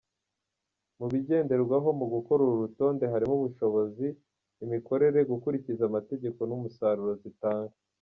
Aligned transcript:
Mu 0.99 1.05
bigenderwaho 1.11 1.89
mu 1.99 2.05
gukora 2.13 2.39
uru 2.43 2.61
rutonde 2.63 3.03
harimo 3.13 3.33
ubushobozi, 3.37 4.07
imikorere, 4.63 5.19
gukurikiza 5.31 5.81
amategeko 5.89 6.39
n’umusaruro 6.49 7.13
zitanga. 7.23 7.75